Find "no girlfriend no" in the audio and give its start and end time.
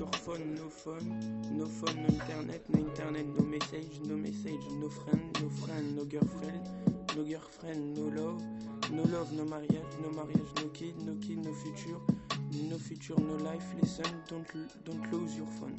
5.96-7.22, 7.16-8.22